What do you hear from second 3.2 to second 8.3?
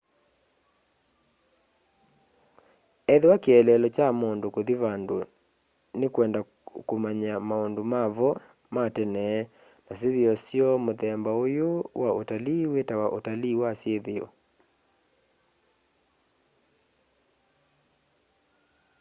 kĩeleelo kya mundu kuthi vandu ni kwenda umanya maundu mavo